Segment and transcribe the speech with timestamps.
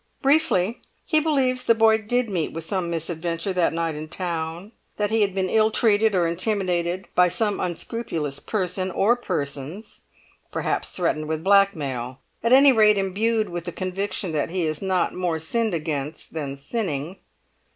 [0.23, 5.11] Briefly, he believes the boy did meet with some misadventure that night in town; that
[5.11, 10.01] he had been ill treated or intimidated by some unscrupulous person or persons;
[10.51, 15.13] perhaps threatened with blackmail; at any rate imbued with the conviction that he is not
[15.13, 17.17] more sinned against than sinning.